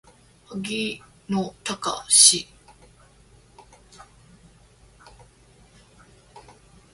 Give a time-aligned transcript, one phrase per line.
[0.55, 2.47] 荻野貴司